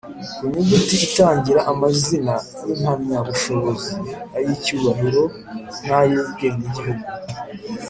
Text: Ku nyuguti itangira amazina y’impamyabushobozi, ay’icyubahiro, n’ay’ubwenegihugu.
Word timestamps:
Ku 0.37 0.43
nyuguti 0.53 0.95
itangira 1.07 1.61
amazina 1.71 2.33
y’impamyabushobozi, 2.65 3.93
ay’icyubahiro, 4.37 5.23
n’ay’ubwenegihugu. 5.85 7.07